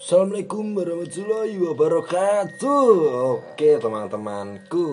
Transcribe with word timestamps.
Assalamualaikum 0.00 0.80
warahmatullahi 0.80 1.60
wabarakatuh. 1.60 2.88
Oke 3.36 3.76
teman-temanku, 3.76 4.88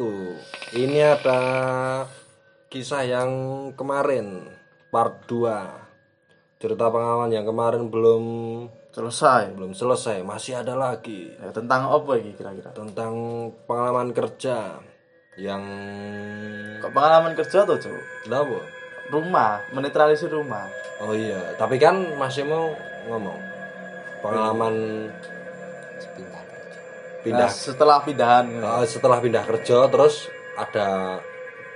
ini 0.76 1.00
ada 1.00 1.40
kisah 2.68 3.08
yang 3.08 3.32
kemarin 3.80 4.52
part 4.92 5.24
2 5.32 6.60
Cerita 6.60 6.92
pengalaman 6.92 7.32
yang 7.32 7.48
kemarin 7.48 7.88
belum 7.88 8.24
selesai. 8.92 9.56
belum 9.56 9.72
selesai, 9.72 10.28
masih 10.28 10.60
ada 10.60 10.76
lagi. 10.76 11.32
Ya, 11.40 11.56
tentang 11.56 11.88
apa 11.88 12.20
ini 12.20 12.36
kira-kira? 12.36 12.76
Tentang 12.76 13.16
pengalaman 13.64 14.12
kerja 14.12 14.76
yang 15.40 15.64
kok 16.84 16.92
pengalaman 16.92 17.32
kerja 17.32 17.64
tuh 17.64 17.80
cuk? 17.80 18.28
Kenapa? 18.28 18.60
rumah 19.08 19.64
menetralisir 19.72 20.28
rumah. 20.28 20.68
Oh 21.00 21.16
iya, 21.16 21.56
tapi 21.56 21.80
kan 21.80 21.96
masih 22.20 22.44
mau 22.44 22.76
ngomong 23.08 23.56
pengalaman 24.22 24.76
pindah. 27.28 27.50
Nah, 27.50 27.52
setelah 27.52 27.98
pindahan. 28.02 28.46
Uh, 28.64 28.86
setelah 28.88 29.18
pindah 29.20 29.44
kerja 29.44 29.88
terus 29.92 30.32
ada 30.58 31.20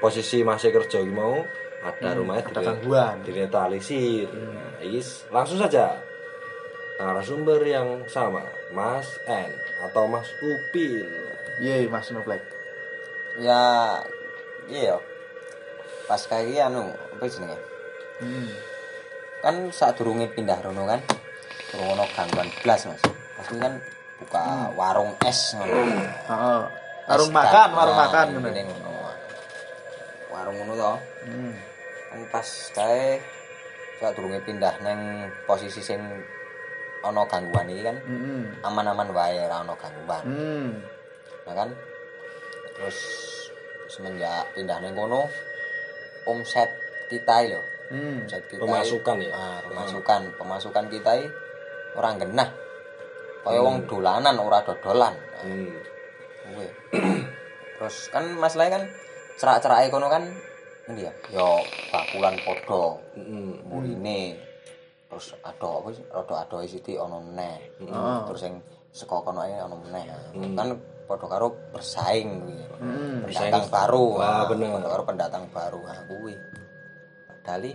posisi 0.02 0.42
masih 0.42 0.74
kerja 0.74 1.04
mau 1.06 1.46
ada 1.82 2.10
rumahnya 2.14 2.50
ada 2.54 2.62
gangguan. 2.74 3.22
dinetralisir 3.26 4.30
Nah, 4.30 4.82
is 4.86 5.26
langsung 5.34 5.58
saja. 5.58 5.98
Narasumber 7.02 7.58
yang 7.66 8.06
sama 8.06 8.46
Mas 8.70 9.18
N 9.26 9.50
atau 9.90 10.06
Mas 10.06 10.30
Upil. 10.38 11.10
Iya 11.58 11.90
mas 11.90 12.10
Snowflake. 12.10 12.46
Ya 13.42 13.98
iya 14.70 15.02
pas 16.06 16.22
kayak 16.30 16.70
anu 16.70 16.94
apa 16.94 17.26
jenenge? 17.26 17.58
Hmm. 18.22 18.54
kan 19.42 19.56
saat 19.74 19.98
durunge 19.98 20.30
pindah 20.30 20.62
rono 20.62 20.86
kan 20.86 21.02
ono 21.74 22.04
gangguan 22.12 22.50
blas 22.60 22.82
mas 22.86 23.02
pasti 23.38 23.56
kan 23.58 23.74
buka 24.18 24.42
warung 24.74 25.12
es 25.24 25.56
ngono 25.56 25.72
Heeh. 26.28 26.62
warung 27.08 27.32
makan 27.32 27.52
kan. 27.52 27.70
warung 27.74 27.98
makan 27.98 28.26
ini 28.46 28.62
ngono. 28.64 28.92
warung 30.30 30.56
ngono 30.58 30.74
to 30.76 30.94
hmm. 31.26 31.54
kan 32.10 32.20
pas 32.30 32.48
kae 32.72 33.20
saat 33.98 34.14
durunge 34.14 34.42
pindah 34.42 34.74
neng 34.82 35.00
posisi 35.46 35.80
sing 35.80 36.02
ono 37.02 37.26
gangguan 37.26 37.66
iki 37.66 37.84
kan 37.84 37.98
Hmm. 38.02 38.44
aman-aman 38.62 39.10
wae 39.10 39.38
ora 39.40 39.62
ono 39.62 39.74
gangguan 39.76 40.24
Hmm. 40.24 40.70
nah 41.44 41.54
kan 41.56 41.70
terus 42.74 42.98
semenjak 43.88 44.44
pindah 44.52 44.78
neng 44.80 44.94
kono 44.94 45.26
omset 46.26 46.70
kita 47.08 47.42
lho 47.44 47.62
Hmm. 47.92 48.24
omset 48.24 48.44
kita 48.46 48.62
Pemasukan 48.62 49.18
ya? 49.20 49.32
ah, 49.34 49.60
pemasukan 49.62 50.22
pemasukan 50.38 50.86
kita 50.88 51.12
ini 51.18 51.28
orang 51.96 52.16
genah. 52.20 52.50
Kaya 53.42 53.60
wong 53.60 53.90
dolanan 53.90 54.38
ora 54.38 54.62
dodolan. 54.62 55.14
Hmm. 55.42 55.74
terus 57.82 58.12
kan 58.14 58.26
masalahnya 58.38 58.78
kan 58.78 58.84
cerak-cerake 59.40 59.90
kono 59.90 60.08
kan 60.12 60.24
endi 60.86 61.08
ya? 61.08 61.14
Yo 61.34 61.64
bakulan 61.90 62.38
podo 62.46 63.02
Hmm. 63.18 63.58
murine. 63.66 64.38
Terus 65.10 65.36
ada 65.44 65.70
apa 65.82 65.90
sih? 65.92 66.06
Rada 66.08 66.36
adohe 66.46 66.68
sithik 66.70 66.96
ono 66.96 67.20
neh 67.36 67.58
Ah. 67.92 68.24
terus 68.30 68.46
sing 68.46 68.56
saka 68.94 69.20
kono 69.26 69.42
ae 69.44 69.58
ono 69.58 69.76
meneh 69.84 70.06
kan 70.56 70.78
padha 71.10 71.28
karo 71.28 71.52
bersaing 71.74 72.30
kuwi. 72.46 72.56
Hmm. 72.80 73.26
pendatang 73.28 73.66
baru. 73.68 74.06
Ah, 74.22 74.24
ah, 74.24 74.44
bener. 74.48 74.70
padha 74.78 74.90
karo 74.94 75.04
pendatang 75.04 75.44
baru. 75.52 75.80
Ah 75.90 76.00
kuwi. 76.08 76.36
Padahal 77.28 77.66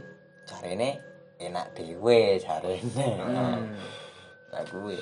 jarene 0.47 0.91
enak 1.37 1.67
dhewe 1.77 2.39
jarene 2.41 3.09
Hmm. 4.56 4.64
nah 4.64 4.64
kuwi 4.64 4.96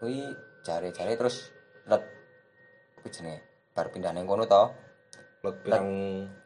kuwi 0.00 0.16
jare-jare 0.64 1.12
terus 1.14 1.52
let. 1.84 2.00
Apa 2.96 3.06
jenenge 3.12 3.68
bar 3.76 3.92
pindah 3.92 4.16
ning 4.16 4.24
kono 4.24 4.48
to? 4.48 4.64
Let 5.42 5.60
pirang 5.60 5.88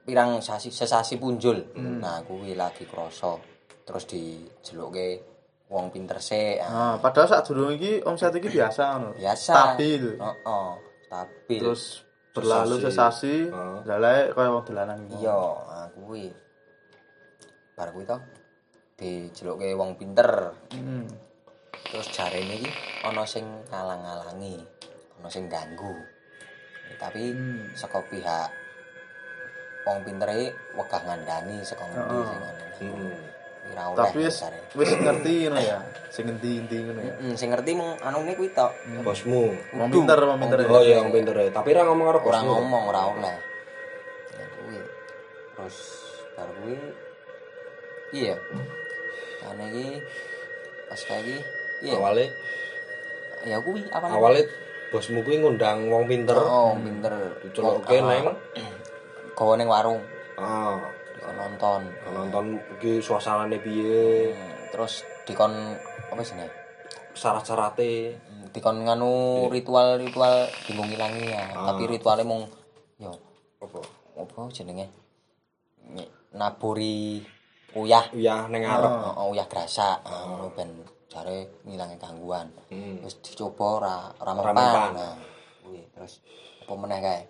pirang 0.03 0.31
sasi 0.43 0.75
sesasi 0.75 1.21
punjul. 1.21 1.77
Nah 1.77 2.25
kuwi 2.27 2.59
lagi 2.59 2.83
kroso 2.89 3.39
terus 3.87 4.09
dijeluke 4.11 5.23
wong 5.71 5.95
pinter 5.95 6.19
sik. 6.19 6.59
Ah, 6.59 6.67
Ah, 6.67 6.95
padahal 6.99 7.29
saat 7.29 7.45
dulu 7.47 7.71
ini 7.71 8.03
omset 8.03 8.35
ini 8.35 8.49
biasa 8.51 9.15
biasa. 9.15 9.53
Stabil. 9.55 10.17
Heeh 10.19 10.69
stabil. 11.07 11.61
Terus 11.63 11.83
berlalu 12.35 12.77
sesasi. 12.83 13.49
lalai 13.87 14.33
kaya 14.33 14.49
wong 14.51 14.65
dolanan 14.67 14.99
iya 15.21 15.37
ah 15.71 15.87
kuwi 15.95 16.33
bar 17.77 17.93
kuwi 17.93 18.09
to? 18.09 18.19
Dijeluke 18.97 19.69
wong 19.77 20.01
pinter. 20.01 20.57
Hmm. 20.73 21.05
Terus 21.97 22.13
jarene 22.13 22.61
iki 22.61 22.69
ana 23.09 23.25
sing 23.25 23.49
ngalang-alangi 23.73 24.61
ana 25.17 25.33
sing 25.33 25.49
ganggu. 25.49 25.97
Tapi 27.01 27.33
Hmm. 27.33 27.73
saka 27.73 28.05
pihak 28.13 28.53
wong 29.89 30.05
pintere 30.05 30.53
wegah 30.77 31.01
ngandani 31.09 31.65
saka 31.65 31.89
ngendi 31.89 32.21
sing 32.21 32.41
anu 32.45 32.65
hmm. 32.85 33.73
ora 33.73 34.07
tapi 34.13 34.29
wis 34.29 34.45
wis 34.77 34.93
ngerti 34.93 35.49
ngono 35.49 35.57
ya 35.57 35.81
sing 36.13 36.29
endi-endi 36.29 36.77
ngono 36.85 37.01
ya. 37.01 37.15
Sing 37.33 37.49
ngerti 37.49 37.73
mung 37.73 37.97
anune 38.05 38.37
kuwi 38.37 38.53
tok. 38.53 38.77
Bosmu. 39.01 39.57
Wong 39.81 39.89
pinter 39.89 40.21
wong 40.21 40.37
pinter 40.37 40.59
ya. 40.61 40.69
oh 40.69 40.83
iya 40.85 41.01
yang 41.01 41.09
pinter 41.09 41.33
ya. 41.33 41.49
Tapi 41.49 41.73
ra 41.73 41.89
ngomong 41.89 42.13
karo 42.13 42.19
ora 42.21 42.45
bosmu. 42.45 42.53
ngomong 42.61 42.83
ora 42.93 43.01
oleh. 43.09 43.37
Ya 44.37 44.47
kuwi. 44.53 44.79
Terus 45.57 45.77
bar 46.37 46.49
kuwi 46.61 46.77
iya. 48.13 48.37
Ane 49.49 49.65
iki 49.73 49.87
pas 50.87 51.03
kayak 51.09 51.56
iya. 51.85 51.97
Awalnya 51.97 52.27
ya 53.47 53.57
kuwi 53.63 53.87
apa 53.95 54.07
awalnya 54.11 54.43
bosmu 54.91 55.23
kuwi 55.23 55.43
ngundang 55.43 55.91
wong 55.91 56.07
pinter. 56.07 56.39
Oh 56.39 56.75
pinter. 56.79 57.15
Dicelukke 57.43 57.97
neng. 58.01 58.33
Gawa 59.37 59.55
ning 59.59 59.69
warung. 59.69 60.01
Ah. 60.39 60.79
Nonton. 61.27 61.91
Nonton 62.07 62.47
iki 62.79 63.03
suasanane 63.03 63.59
piye? 63.59 64.31
Hmm, 64.31 64.71
terus 64.71 65.03
dikon 65.27 65.53
apa 66.07 66.23
sih 66.23 66.39
nih 66.39 66.51
syarat-syarate 67.17 68.15
dikon 68.55 68.87
nganu 68.87 69.47
ritual-ritual 69.51 70.47
bingung 70.69 70.89
ilangi 70.93 71.35
ya. 71.35 71.45
Tapi 71.51 71.83
ritualnya 71.91 72.25
mung 72.25 72.47
yo 73.03 73.13
apa? 73.59 73.81
apa 74.17 74.41
jenenge? 74.55 74.87
Naburi 76.37 77.21
uyah. 77.75 78.07
Iya 78.15 78.47
ning 78.49 78.65
ngarep 78.65 79.19
oh, 79.19 79.35
uyah 79.35 79.47
grasa 79.51 80.01
ngono 80.07 80.53
ben 80.55 80.96
jare 81.07 81.63
ngilangi 81.63 81.97
gangguan. 81.99 82.51
Hmm. 82.71 83.03
terus 83.03 83.17
dicoba 83.23 83.67
ora 83.79 83.97
ora 84.19 84.33
mempan. 84.35 84.91
nah 84.95 85.17
kuwi. 85.63 85.83
Terus 85.95 86.23
apa 86.67 86.73
meneh 86.75 86.99
kae? 87.03 87.23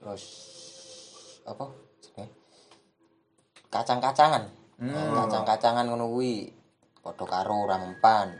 Terus 0.00 0.24
apa? 1.44 1.66
Jenenge? 2.00 2.28
Kacang-kacangan. 3.72 4.44
Nah, 4.82 5.06
kacang-kacangan 5.24 5.84
ngono 5.88 6.06
kuwi. 6.12 6.52
Padha 7.02 7.24
karo 7.26 7.68
ora 7.68 7.76
mempan. 7.80 8.32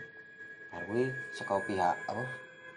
Bar 0.72 0.82
kuwi 0.88 1.12
saka 1.36 1.60
pihak 1.64 1.96
apa? 2.08 2.24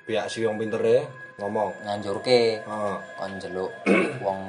Pihak 0.06 0.28
si 0.28 0.44
wong 0.44 0.60
pintere 0.60 1.08
ngomong. 1.40 1.72
Nganjurke. 1.88 2.64
Ah 2.68 3.00
kon 3.16 3.40
njeluk 3.40 3.72
wong 4.26 4.40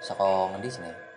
saka 0.00 0.48
ngendi 0.56 0.72
sini 0.72 1.09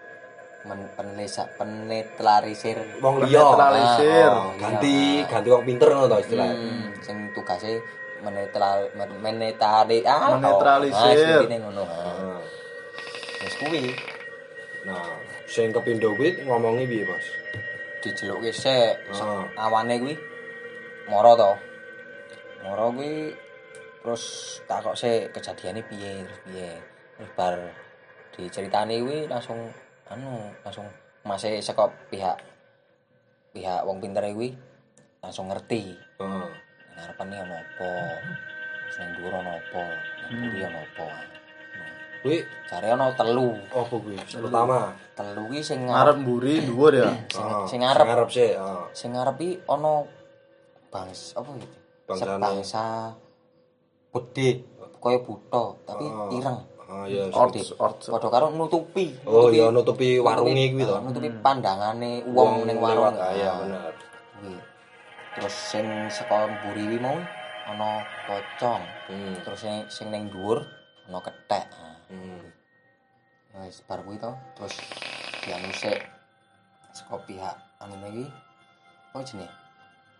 men 0.64 0.80
penelisa 0.96 1.44
penetlarisir 1.60 2.80
wong 3.04 3.28
liya 3.28 3.44
Penetralisir. 3.44 4.32
Oh, 4.32 4.56
ganti 4.56 4.96
ganti 5.28 5.48
wong 5.52 5.64
pinter 5.64 5.88
ngono 5.92 6.08
to 6.08 6.18
istilahnya 6.24 6.56
hmm, 6.56 6.88
sing 7.04 7.18
tugase 7.36 7.84
menetral 8.24 8.88
men- 8.96 9.20
menetari 9.20 10.00
ah 10.04 10.40
Menetralisir. 10.40 11.44
ah, 11.44 11.44
sing 11.44 11.60
ngono 11.60 11.84
Ah. 11.84 12.40
wis 13.44 13.56
kuwi 13.60 13.92
nah 14.84 15.04
sing 15.46 15.68
kepindo 15.70 16.16
kuwi 16.16 16.32
ngomongi 16.42 16.88
piye 16.88 17.04
bos 17.04 17.26
dijeluke 18.00 18.52
sik 18.52 18.96
se- 19.12 19.28
Ah. 19.28 19.68
awane 19.68 20.00
kuwi 20.00 20.16
moro 21.06 21.36
to 21.36 21.52
moro 22.64 22.88
kuwi 22.90 23.36
terus 24.00 24.24
takok 24.64 24.96
sik 24.96 25.28
kejadiane 25.32 25.84
piye 25.84 26.24
terus 26.24 26.40
piye 26.48 26.70
terus 27.20 27.32
bar 27.36 27.56
diceritani 28.32 29.04
kuwi 29.04 29.28
langsung 29.28 29.60
anu 30.14 30.32
langsung 30.62 30.86
masih 31.24 31.58
saka 31.60 31.90
pihak 32.08 32.38
pihak 33.52 33.82
wong 33.84 33.98
pinter 33.98 34.24
kuwi 34.30 34.54
langsung 35.20 35.48
ngerti. 35.48 35.96
Ah 36.20 36.48
ngarepane 36.94 37.36
ono 37.40 37.56
apa? 37.56 37.90
Ning 38.94 39.10
dhuwur 39.18 39.34
ono 39.34 39.52
apa? 39.52 39.82
Ning 40.30 40.38
buri 40.46 40.62
ono 40.62 40.80
apa? 40.80 41.08
Kuwi 42.22 42.38
jare 42.70 42.88
ono 42.92 43.06
telu. 43.14 43.50
Apa 43.68 43.94
kuwi? 43.94 44.16
Pertama. 44.20 44.80
Telu 45.14 45.42
kuwi 45.48 45.60
sing 45.60 45.80
ngarep. 45.84 45.96
Ngarep 45.96 46.16
mburi 46.20 46.54
dhuwur 46.62 46.94
ya? 46.94 47.10
Sing, 47.34 47.42
Ah, 47.44 47.66
sing 47.66 47.80
ngarep. 47.82 48.06
ngarep 48.06 48.30
sih 48.30 48.50
ah. 48.54 48.86
Sing 48.94 49.10
ngarepi 49.12 49.48
ana 49.66 50.06
bangs 50.94 51.34
apa 51.34 51.50
gitu 51.58 51.78
Bangsane. 52.06 52.38
sebangsa 52.38 52.86
gede 54.14 54.50
kaya 55.02 55.18
buta 55.20 55.64
tapi 55.84 56.06
Ah. 56.06 56.30
ireng 56.30 56.60
ah 56.94 57.06
ya 57.10 57.26
orts 57.34 57.74
padha 58.06 58.30
karo 58.30 58.54
nutupi 58.54 59.18
oh 59.26 59.50
ya 59.50 59.74
nutupi 59.74 60.22
warunge 60.22 60.70
kuwi 60.78 60.86
to 60.86 60.94
Ah, 60.94 61.02
nutupi 61.02 61.30
pandangane 61.42 62.22
wong 62.30 62.70
ning 62.70 62.78
warung 62.78 63.18
ah, 63.18 63.34
ya 63.34 63.58
bener 63.66 63.90
kuwi. 64.38 64.54
terus 65.34 65.56
sing 65.74 65.86
saka 66.14 66.46
mburi 66.46 66.86
kuwi 66.94 67.00
mau 67.02 67.18
ana 67.64 68.04
pocong. 68.28 68.84
Hmm. 69.08 69.34
Terus 69.42 69.60
sing 69.64 69.76
sing 69.90 70.08
ning 70.14 70.28
dhuwur 70.30 70.62
ana 71.10 71.18
kethek. 71.24 71.66
Hmm. 72.12 72.44
Ya 73.56 73.64
wis 73.66 73.82
bar 73.88 74.04
kuwi 74.06 74.20
to, 74.20 74.30
terus 74.54 74.76
dianu 75.42 75.72
sik 75.74 75.98
saka 76.94 77.18
pihak 77.26 77.56
anu 77.82 77.96
iki. 78.14 78.28
Apa 79.10 79.24
jenenge? 79.26 79.50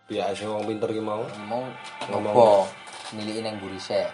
Pihak 0.08 0.32
sing 0.34 0.48
wong 0.50 0.64
pinter 0.66 0.88
ki 0.90 0.98
mau. 1.04 1.22
Mau 1.46 1.62
Ngomong. 2.10 2.34
ngopo 2.34 2.66
niliki 3.14 3.44
ning 3.44 3.60
mburi 3.60 3.78
sik. 3.78 4.08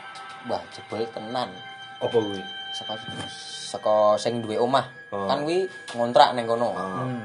Wah, 0.50 0.60
jebol 0.74 1.06
tenan. 1.14 1.54
Apa 2.00 2.16
kuwi? 2.16 2.40
Saka 2.72 2.96
saka 3.70 3.96
sing 4.16 4.40
duwe 4.40 4.56
omah. 4.56 4.88
Oh. 5.12 5.28
Kan 5.28 5.44
kuwi 5.44 5.68
ngontrak 5.92 6.32
ning 6.32 6.48
kono. 6.48 6.72
Ah. 6.72 7.04
Hmm. 7.04 7.22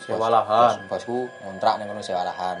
Sewa 0.00 0.32
lahan. 0.32 0.88
Bos, 0.88 1.04
bosku 1.04 1.28
ngontrak 1.44 1.76
ning 1.76 1.86
kono 1.92 2.00
sewa 2.00 2.24
lahan. 2.24 2.58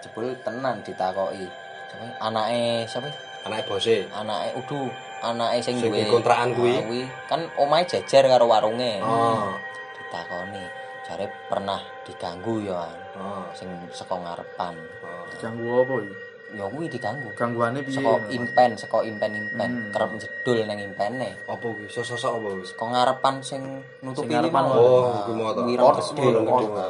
Jebul 0.00 0.32
tenan 0.40 0.80
ditakoki. 0.80 1.44
Sapa 1.92 2.06
anake 2.24 2.88
sapa? 2.88 3.08
Anake 3.44 3.62
bose. 3.68 4.08
Anake 4.08 4.56
udu, 4.56 4.88
anake 5.20 5.60
sing 5.60 5.76
duwe 5.84 6.08
kontrakan 6.08 6.56
kuwi? 6.56 6.80
Ah, 6.80 7.08
kan 7.28 7.40
omahe 7.60 7.84
jejer 7.84 8.24
karo 8.24 8.48
warunge. 8.48 9.04
Oh. 9.04 9.52
Ditakoni, 10.00 10.64
jare 11.04 11.28
pernah 11.52 11.80
diganggu 12.08 12.64
ya. 12.64 12.88
Oh. 13.20 13.44
Sing 13.52 13.68
saka 13.92 14.16
ngarepan. 14.16 14.74
Oh. 15.04 15.28
Diganggu 15.28 15.84
apa 15.84 15.94
iki? 16.08 16.16
Ya 16.54 16.64
kuwi 16.70 16.86
diganggu. 16.86 17.28
Gangguane 17.34 17.82
piye? 17.82 17.98
Saka 17.98 18.12
impen, 18.30 18.70
saka 18.78 18.98
impen-impen, 19.02 19.70
Hmm. 19.74 19.90
kerep 19.90 20.10
jedul 20.22 20.62
ning 20.64 20.78
impene. 20.80 21.34
Apa 21.44 21.58
kuwi? 21.60 21.90
Sosok 21.90 22.38
apa 22.38 22.48
kuwi? 22.54 22.64
Saka 22.64 22.84
ngarepan 22.86 23.34
sing 23.42 23.62
nutupi 24.00 24.30
Sing 24.30 24.38
ngarepan. 24.38 24.62
Oh, 24.70 25.26
kuwi 25.26 25.34
mau 25.34 25.50
port. 25.50 25.98
gede. 25.98 26.86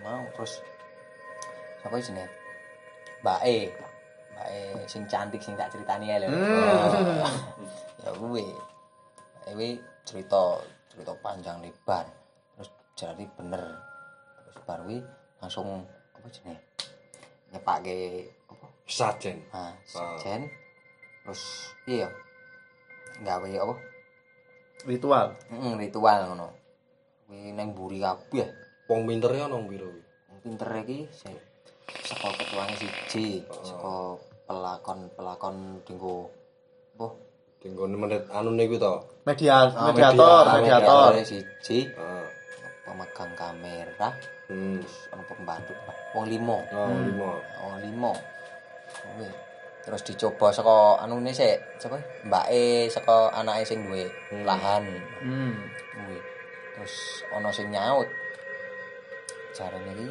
mau 0.00 0.24
terus 0.32 0.64
siapa 1.78 2.00
jenenge 2.00 2.32
Mbak 3.20 3.40
E 3.44 3.58
Mbak 4.32 4.46
E 4.48 4.60
sing 4.86 5.02
cantik 5.04 5.36
sing 5.38 5.52
tak 5.52 5.68
ceritani 5.68 6.08
ya 6.08 6.16
lho 6.16 6.28
Hmm. 6.32 7.20
ya 8.00 8.10
kuwi 8.16 8.46
Mbak 8.48 9.44
E 9.44 9.52
kuwi 9.52 9.70
cerita 10.06 10.56
cerita 10.88 11.12
panjang 11.20 11.60
lebar 11.60 12.08
terus 12.56 12.70
jadi 12.94 13.24
bener 13.36 13.60
terus 14.40 14.56
bar 14.64 14.80
kuwi 14.80 15.04
langsung 15.38 15.84
apa 16.16 16.26
jenenge 16.30 16.56
nyepake 17.50 18.28
apa 18.46 18.66
Sajen. 18.84 19.36
nah 19.52 19.72
sejen 19.84 20.48
terus 21.24 21.42
iya 21.84 22.08
gawe 23.20 23.48
apa 23.48 23.74
Ritual. 24.78 25.34
Mm, 25.50 25.74
ritual 25.76 26.18
ngono 26.30 26.48
kuwi 27.26 27.50
nang 27.50 27.74
mburi 27.74 27.98
kabeh 27.98 28.46
Wong 28.86 29.04
pinter 29.04 29.34
ya 29.34 29.44
nang 29.46 29.66
piro 29.66 29.90
kuwi? 29.90 30.02
pinter 30.40 30.70
iki 30.80 30.98
saka 32.06 32.30
ketuane 32.32 32.72
siji 32.72 33.42
saka 33.60 34.16
pelakon-pelakon 34.46 35.82
dinggo 35.82 36.30
apa 36.94 37.06
Tinggo 37.58 37.90
menit 37.90 38.22
anune 38.30 38.70
kuwi 38.70 38.78
to. 38.78 38.94
Media, 39.26 39.66
Ah, 39.66 39.90
mediator, 39.90 40.46
media- 40.46 40.62
mediator. 40.62 41.10
mediatore 41.10 41.22
siji 41.26 41.78
Ah. 41.98 42.22
Pemegang 42.88 43.32
kamera 43.36 44.10
Hmm. 44.48 44.80
terus 44.80 45.12
ana 45.12 45.20
pembantu 45.28 45.76
wong 46.16 46.24
limo 46.24 46.64
Oh, 46.72 46.88
wong 47.68 47.76
limo 47.84 48.16
kuwi 48.88 49.28
terus 49.84 50.00
dicoba 50.02 50.48
saka 50.48 51.04
anune 51.04 51.28
sik 51.30 51.60
sapa 51.76 52.00
mbake 52.24 52.88
saka 52.88 53.28
anake 53.36 53.68
sing 53.68 53.84
duwe 53.84 54.08
Hmm. 54.32 54.44
lahan 54.48 54.84
Hmm. 55.20 55.52
terus 56.72 56.94
ana 57.28 57.52
sing 57.52 57.68
nyaut 57.68 58.08
jarane 59.52 59.92
iki 59.92 60.08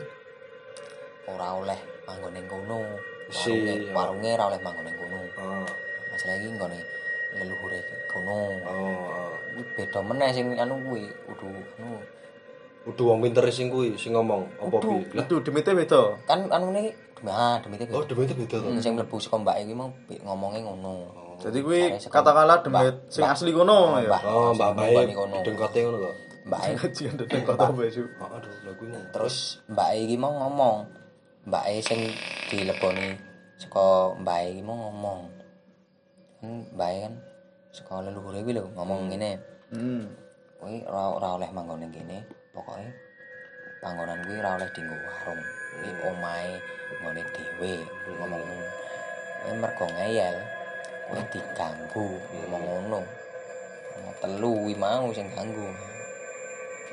ora 1.27 1.57
oleh 1.57 1.79
manggon 2.05 2.31
ning 2.33 2.45
kono 2.45 2.79
Si, 3.27 3.51
warunge 3.51 3.73
ya. 3.75 3.91
warunge 3.91 4.29
ora 4.37 4.45
oleh 4.53 4.59
manggon 4.63 4.85
ning 4.87 4.97
kono 4.97 5.19
Oh. 5.41 5.65
masalah 6.13 6.35
iki 6.37 6.47
nggone 6.53 6.79
leluhure 7.35 7.79
kono 8.11 8.39
Oh. 8.69 9.33
oh. 9.57 9.65
beda 9.75 9.99
meneh 10.05 10.29
sing 10.29 10.53
anu 10.55 10.77
kuwi 10.85 11.09
kudu 11.25 11.49
anu 11.81 11.97
Udah 12.87 13.03
wong 13.05 13.19
pinter 13.19 13.43
sing 13.49 13.67
kuwi 13.67 13.93
sing 13.93 14.15
ngomong 14.15 14.47
apa 14.57 14.71
Kudu. 14.73 15.03
piye? 15.03 15.11
Lah, 15.13 15.23
Itu 15.23 15.35
demite 15.41 15.71
beda. 15.71 16.01
kan 16.23 16.47
anune 16.47 16.95
ah 17.25 17.59
demite 17.59 17.83
oh 17.89 17.99
beda 17.99 18.07
demite 18.07 18.33
beda 18.37 18.57
to. 18.57 18.69
sing 18.79 18.93
mlebu 18.93 19.15
saka 19.17 19.35
mbake 19.37 19.61
kuwi 19.63 19.75
mau 19.75 19.89
bi- 20.05 20.21
ngomongnya 20.21 20.61
ngono 20.63 20.93
Jadi 21.37 21.59
kuwi 21.59 21.81
katakanlah 21.99 22.61
demit 22.61 22.95
sing 23.07 23.21
asli 23.23 23.51
kono 23.51 23.99
ya. 23.99 24.07
mbak- 24.07 24.23
Oh, 24.23 24.49
mbak 24.53 24.71
kono. 25.13 25.37
dengkote 25.43 25.79
ngono 25.81 25.97
to. 25.99 26.11
mbake 26.47 26.69
Jangan 26.89 27.15
datang 27.19 27.43
kota 27.43 27.65
Besu. 27.75 28.03
Oh, 28.17 28.29
aduh, 28.31 28.53
lah 28.63 28.73
kuwi 28.73 28.87
terus 29.11 29.35
mbak 29.67 29.89
iki 29.93 30.15
mau 30.15 30.31
ngomong 30.37 30.75
mbak 31.43 31.63
e 31.67 31.75
sing 31.81 31.99
dileboni 32.47 33.19
saka 33.57 34.15
mbak 34.15 34.39
iki 34.47 34.61
mau 34.61 34.77
ngomong 34.87 35.19
kan 36.39 36.51
mbak 36.71 36.87
e 36.87 36.97
kan 37.03 37.13
saka 37.69 37.93
leluhure 37.99 38.39
kuwi 38.41 38.55
lho 38.55 38.63
ngomong 38.73 39.11
ngene 39.11 39.31
Hmm. 39.67 40.07
kuwi 40.57 40.87
ora 40.87 41.35
oleh 41.35 41.49
manggon 41.51 41.81
ning 41.81 41.91
kene 41.91 42.23
pokoke 42.57 42.89
panggonan 43.77 44.25
kuwi 44.25 44.41
ora 44.41 44.57
oleh 44.57 44.69
dienggo 44.73 44.97
warung. 44.97 45.41
Kuwi 45.77 45.89
omahe 46.09 46.53
nggone 46.97 47.21
dhewe 47.29 47.73
ngomong 48.17 48.41
kuwi 49.45 49.53
mergo 49.61 49.85
ngeyel 49.85 50.37
kuwi 51.05 51.21
diganggu 51.29 52.07
ngomong 52.49 52.63
ngono. 52.65 53.01
Telu 54.17 54.51
kuwi 54.65 54.73
mau 54.73 55.13
sing 55.13 55.29
ganggu. 55.37 55.69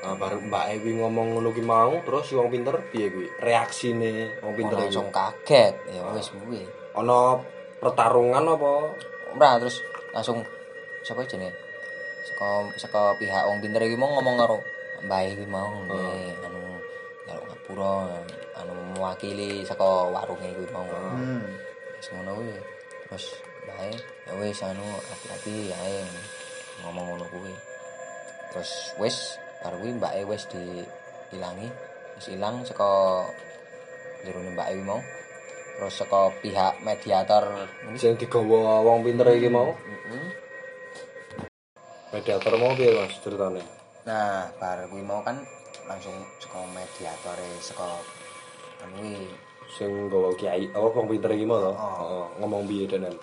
Ah, 0.05 0.13
baru 0.13 0.37
mbak 0.45 0.69
e 0.69 0.73
kuwi 0.85 1.01
ngomong 1.01 1.33
ngono 1.33 1.49
ki 1.49 1.65
mau, 1.65 1.97
terus 2.05 2.29
si 2.29 2.37
wong 2.37 2.53
pinter 2.53 2.77
piye 2.93 3.09
kuwi? 3.09 3.27
Reaksine 3.41 4.37
wong 4.45 4.53
pinter 4.53 4.77
langsung 4.77 5.09
kaget 5.09 5.73
ya 5.89 6.05
wis 6.13 6.29
kuwi. 6.29 6.61
Ana 6.93 7.41
pertarungan 7.81 8.45
apa? 8.45 8.73
ora 9.35 9.59
terus 9.59 9.81
langsung 10.13 10.45
sapa 11.01 11.25
jenenge? 11.25 11.57
Saka 12.29 12.69
saka 12.77 13.01
pihak 13.17 13.49
wong 13.49 13.57
pinter 13.65 13.81
iki 13.81 13.97
mau 13.97 14.13
ngomong 14.13 14.37
karo 14.37 14.57
mbah 15.03 15.21
iki 15.27 15.45
mau 15.49 15.67
nggih 15.83 16.39
anu 16.47 16.61
njaluk 17.27 17.45
ngapura 17.51 17.95
anu 18.55 18.73
mewakili 18.95 19.67
saka 19.67 19.83
warunge 20.13 20.47
kuwi 20.55 20.69
mau 20.71 20.87
Hmm. 20.87 21.43
wis 21.99 22.07
ngono 22.15 22.31
kuwi 22.39 22.55
terus 23.09 23.25
mbah 23.65 23.77
ya 24.29 24.33
wis 24.39 24.59
anu 24.63 24.85
hati-hati 25.09 25.73
ae 25.75 25.99
ngomong 26.85 27.05
ngono 27.11 27.25
kuwi 27.33 27.53
terus 28.53 28.95
wis 29.01 29.17
bar 29.59 29.73
kuwi 29.75 29.91
mbake 29.99 30.21
wis 30.29 30.47
diilangi 30.51 31.67
wis 32.15 32.27
ilang 32.31 32.63
saka 32.63 32.87
jerone 34.23 34.53
mbake 34.55 34.77
kuwi 34.79 34.85
mau 34.85 35.01
terus 35.75 35.91
saka 35.99 36.31
pihak 36.39 36.79
mediator 36.87 37.67
Sing 37.99 38.15
digawa 38.15 38.79
wong 38.83 39.03
pinter 39.03 39.27
iki 39.31 39.47
mau. 39.51 39.71
Mm-mm. 39.75 40.23
Mediator 42.15 42.53
mau 42.55 42.71
piye 42.75 42.91
Mas 42.95 43.11
ceritane? 43.19 43.59
Nah, 44.05 44.45
bar 44.61 44.85
kuwi 44.85 45.01
mau 45.01 45.21
kan 45.21 45.41
langsung 45.89 46.13
saka 46.37 46.61
mediatore 46.69 47.49
saka 47.59 47.97
anu 48.85 49.01
kuwi 49.01 49.25
Sing 49.65 49.89
gawa 50.13 50.29
kiai, 50.37 50.69
apa 50.69 50.93
wong 50.93 51.09
pinter 51.09 51.33
iki 51.33 51.41
mau 51.41 51.57
to? 51.57 51.73
Oh. 51.73 51.73
Heeh, 51.73 52.25
ngomong 52.37 52.69
piye 52.69 52.85
denen? 52.85 53.17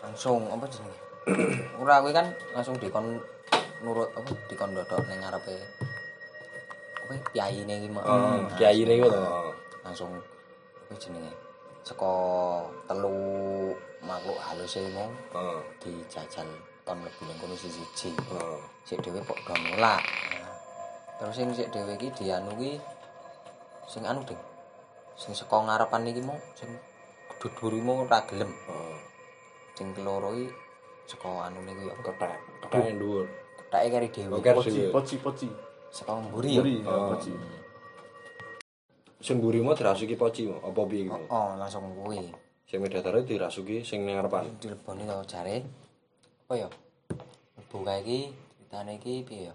langsung 0.00 0.46
apa 0.48 0.64
jenenge? 0.70 0.96
Ora 1.82 1.98
kuwi 2.00 2.14
kan 2.14 2.30
langsung 2.54 2.78
dikon 2.78 3.18
nurut 3.82 4.08
apa 4.14 4.30
dikon 4.46 4.70
dodok 4.72 5.02
ning 5.10 5.18
ngarepe 5.20 5.56
apa 7.04 7.12
kiyaine 7.34 7.74
iki 7.74 7.88
mau. 7.90 8.06
Oh, 8.06 8.38
Nah, 8.46 8.54
kiai 8.54 8.80
ini 8.80 9.02
to. 9.02 9.10
langsung 9.82 10.14
apa 10.86 10.94
jenenge? 10.96 11.34
Saka 11.82 12.12
telu 12.86 13.18
makhluk 14.00 14.38
halus 14.38 14.78
e 14.78 14.86
mau 14.94 15.10
Heeh. 15.34 15.58
dijajal 15.82 16.46
kon 16.90 16.98
mlebu 17.06 17.22
ning 17.22 17.38
kono 17.38 17.54
siji-siji. 17.54 18.10
Heeh. 18.18 18.58
sik 18.82 18.98
dhewe 18.98 19.22
kok. 19.22 19.38
Nah, 19.78 20.02
terus 21.22 21.38
sing 21.38 21.54
sik 21.54 21.70
dhewe 21.70 21.94
iki 21.94 22.10
dianu 22.18 22.50
ki 22.58 22.82
sing 23.86 24.02
anu 24.02 24.26
ding. 24.26 24.40
Sing 25.14 25.30
saka 25.38 25.62
ngarepan 25.62 26.02
iki 26.10 26.18
mau 26.26 26.34
sing 26.58 26.66
dhudur 27.38 27.78
iki 27.78 27.86
mau 27.86 28.02
ora 28.02 28.26
gelem. 28.26 28.50
Heeh. 28.50 28.98
Sing 29.78 29.94
keloro 29.94 30.34
iki 30.34 30.50
saka 31.06 31.46
anune 31.46 31.70
kuwi 31.78 31.94
apa? 31.94 32.02
Ketek, 32.10 32.40
ketek 32.66 32.94
dhuwur. 32.98 33.26
Ketake 33.62 33.86
kari 33.94 34.08
dhewe. 34.10 34.34
Oke, 34.34 34.50
Poci, 34.50 34.82
poci, 34.90 35.16
poci. 35.22 35.48
Saka 35.94 36.18
mburi 36.18 36.58
ya. 36.58 36.62
Buri, 36.62 36.74
ya, 36.82 36.90
Oh. 36.90 37.14
poci. 37.14 37.30
Sing 39.22 39.38
mburi 39.38 39.62
mau 39.62 39.78
dirasuki 39.78 40.18
poci 40.18 40.50
apa 40.50 40.80
piye 40.90 41.06
iki? 41.06 41.10
mau? 41.14 41.22
Oh, 41.30 41.48
langsung 41.54 41.86
kuwi. 42.02 42.34
Sing 42.66 42.82
mediatore 42.82 43.22
dirasuki 43.22 43.86
sing 43.86 44.02
ning 44.02 44.18
ngarepan. 44.18 44.58
Dileboni 44.58 45.06
to 45.06 45.22
jare. 45.30 45.86
Apa 46.50 46.66
ya? 46.66 46.70
Kae 47.70 48.02
iki 48.02 48.26
ceritane 48.58 48.98
iki 48.98 49.22
piye 49.22 49.54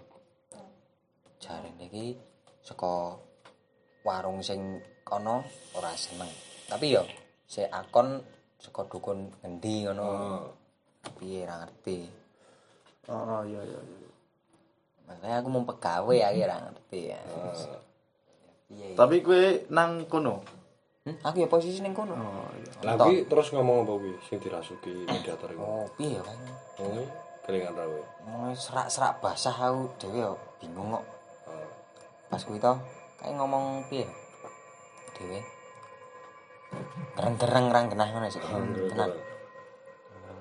Jarene 1.36 1.92
iki 1.92 2.16
saka 2.64 3.20
warung 4.00 4.40
sing 4.40 4.80
kono 5.04 5.44
ora 5.76 5.92
seneng. 5.92 6.32
Tapi 6.64 6.96
ya 6.96 7.04
sik 7.44 7.68
akon 7.68 8.24
saka 8.56 8.88
dukun 8.88 9.28
ngendi 9.44 9.84
ngono. 9.84 10.08
Heeh. 10.08 10.40
Piye 11.20 11.44
ora 11.44 11.68
ngerti. 11.68 12.08
Oh, 13.12 13.20
oh, 13.28 13.42
iya, 13.44 13.60
iya, 13.60 13.76
iya. 13.76 14.10
Makanya 15.04 15.36
aku 15.44 15.48
mau 15.52 15.68
pegawai 15.68 16.16
ora 16.16 16.56
ngerti 16.64 17.00
ya. 17.12 17.20
Piye? 18.72 18.96
Tapi 18.96 19.20
kue 19.20 19.68
nang 19.68 20.08
kono. 20.08 20.40
Hmm, 21.06 21.14
aku 21.22 21.36
ya 21.38 21.46
posisi 21.46 21.78
ning 21.86 21.94
kono. 21.94 22.18
Oh 22.18 22.50
iya. 22.58 22.98
Kuwi 22.98 23.30
terus 23.30 23.54
ngomong 23.54 23.86
apa 23.86 23.94
kuwi 23.94 24.18
sing 24.26 24.42
dirasuki 24.42 25.06
mediator 25.06 25.46
iku. 25.54 25.62
Oh, 25.62 25.86
piye 25.94 26.18
ya 26.18 26.22
kan? 26.26 26.34
Oh, 26.82 26.90
kuwi 26.90 27.06
kelingan 27.46 27.78
ra 27.78 27.86
kuwi. 27.86 28.02
Mulai 28.26 28.58
serak-serak 28.58 29.22
basah 29.22 29.54
aku 29.54 29.86
dhewe 30.02 30.18
ya 30.18 30.30
bingung 30.58 30.98
kok. 30.98 31.04
Oh. 31.46 31.70
Pas 32.26 32.42
kuwi 32.42 32.58
to, 32.58 32.74
kayak 33.22 33.38
ngomong 33.38 33.86
piye? 33.86 34.02
Dhewe. 35.14 35.38
Gereng-gereng 37.14 37.66
rang 37.70 37.86
genah 37.86 38.08
ngono 38.10 38.26
sih. 38.26 38.42
Tenan. 38.42 39.10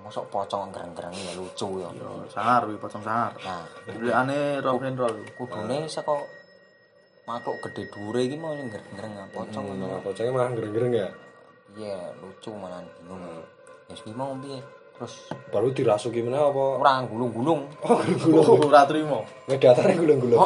Mosok 0.02 0.34
pocong 0.34 0.74
gereng-gereng 0.74 1.14
ya 1.14 1.34
lucu 1.38 1.78
ya. 1.78 1.94
Yo, 1.94 2.26
sangar 2.26 2.66
kuwi 2.66 2.82
pocong 2.82 3.06
sangar. 3.06 3.38
Nah, 3.38 3.70
Delikane 3.86 4.66
rock 4.66 4.82
and 4.82 4.98
roll. 4.98 5.18
kudune 5.38 5.86
saka 5.86 6.26
makhluk 7.26 7.58
gede 7.62 7.90
dure 7.90 8.22
iki 8.22 8.38
mau 8.38 8.54
sing 8.54 8.70
gereng-gereng 8.70 9.14
pocong 9.30 9.66
Hmm, 9.66 9.78
ngono. 9.78 9.86
nah, 9.88 10.00
pocongnya 10.00 10.32
malah 10.32 10.52
gereng-gereng 10.54 10.94
ya. 10.94 11.10
Iya, 11.76 11.98
lucu 12.18 12.50
malah 12.54 12.80
bingung. 13.02 13.22
Ya 13.86 13.94
kuwi 13.96 14.14
mau 14.14 14.32
piye? 14.38 14.62
Terus 14.96 15.14
Baru 15.52 15.68
dirasuki 15.70 16.22
meneh 16.22 16.40
apa? 16.40 16.80
ora 16.80 17.04
gulung-gulung. 17.04 17.68
Oh, 17.82 17.98
gulung-gulung. 18.00 18.46
Oh, 18.62 18.70
ora 18.70 18.86
trimo. 18.86 19.26
Mediatornya 19.46 19.96
gulung-gulung. 19.96 20.40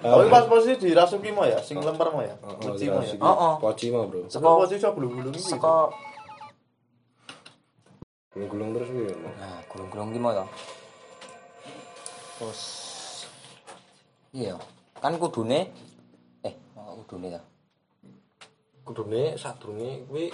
Tapi 0.00 0.24
pas 0.30 0.46
posisi 0.46 0.80
dirasuki 0.80 1.28
mo 1.28 1.44
ya, 1.44 1.60
sing 1.60 1.76
lemper 1.76 2.08
mo 2.08 2.22
ya. 2.22 2.32
Oh, 2.40 2.56
Muci 2.56 2.86
mo 2.86 2.96
ya. 2.96 3.04
dirasuki. 3.04 3.20
Oh, 3.20 3.34
oh. 3.34 3.54
Poci 3.60 3.86
mah, 3.90 4.06
Bro. 4.06 4.20
Saka 4.26 4.48
posisi 4.56 4.80
kok 4.80 4.94
gulung-gulung 4.94 5.34
iki. 5.34 5.50
Saka 5.50 5.90
Gulung-gulung 8.30 8.70
terus. 8.72 8.88
Bro. 8.88 9.28
Nah, 9.36 9.58
gulung-gulung 9.66 10.08
ki 10.10 10.18
mau 10.18 10.32
to. 10.32 10.46
Terus 12.38 12.60
iya, 14.32 14.56
kan 15.00 15.16
kudune 15.16 15.60
eh 16.44 16.54
oh, 16.76 17.00
kudune 17.04 17.32
to. 17.32 17.40
Kudune 18.84 19.34
sadurunge 19.40 20.04
kuwi 20.08 20.28